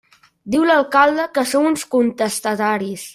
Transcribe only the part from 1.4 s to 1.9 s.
som uns